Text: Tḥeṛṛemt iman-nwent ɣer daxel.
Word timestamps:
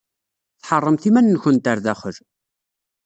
Tḥeṛṛemt 0.61 1.03
iman-nwent 1.09 1.69
ɣer 1.69 1.77
daxel. 1.85 2.17